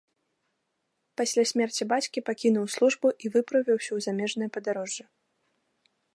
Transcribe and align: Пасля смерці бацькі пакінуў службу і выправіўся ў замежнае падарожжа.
Пасля 1.19 1.43
смерці 1.51 1.83
бацькі 1.93 2.23
пакінуў 2.31 2.65
службу 2.77 3.07
і 3.27 3.33
выправіўся 3.37 3.87
ў 3.93 3.99
замежнае 4.09 4.49
падарожжа. 4.59 5.05